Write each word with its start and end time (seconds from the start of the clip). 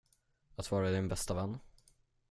Att 0.55 0.71
vara 0.71 0.91
din 0.91 1.07
bästa 1.07 1.33
vän? 1.33 1.59